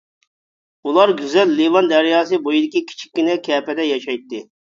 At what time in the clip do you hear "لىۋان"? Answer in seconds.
1.59-1.91